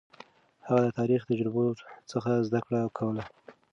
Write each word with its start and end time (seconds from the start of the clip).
هغه 0.67 0.81
د 0.83 0.87
تاريخي 0.99 1.25
تجربو 1.31 1.63
څخه 2.11 2.31
زده 2.47 2.59
کړه 2.65 2.79
کوله. 2.97 3.23